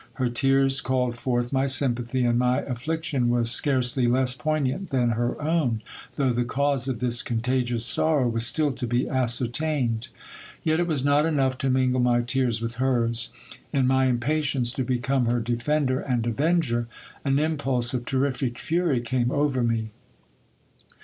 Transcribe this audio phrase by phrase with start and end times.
[0.13, 5.39] Her tears called forth my sympathy, and my affliction was scarcely less poignant than her
[5.39, 5.83] own,
[6.15, 10.07] though the cause of this contagious sorrow was still to be ascertained.
[10.63, 13.29] Yet it was not enough to mingle my tears with hers;
[13.71, 16.87] in my impatience to become her defender and avenger,
[17.23, 19.91] an impulse of terrific fury came over me.